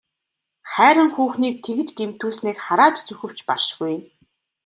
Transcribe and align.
Хайран 0.73 1.09
хүүхнийг 1.15 1.55
тэгж 1.65 1.89
гэмтүүлснийг 1.99 2.57
харааж 2.65 2.95
зүхэвч 3.07 3.39
баршгүй. 3.47 3.95